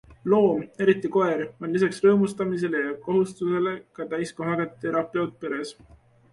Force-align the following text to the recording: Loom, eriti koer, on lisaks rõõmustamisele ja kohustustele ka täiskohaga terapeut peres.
Loom, 0.33 0.61
eriti 0.85 1.11
koer, 1.15 1.43
on 1.67 1.75
lisaks 1.75 2.01
rõõmustamisele 2.07 2.83
ja 2.87 2.95
kohustustele 3.05 3.77
ka 4.01 4.11
täiskohaga 4.17 4.69
terapeut 4.83 5.41
peres. 5.47 5.79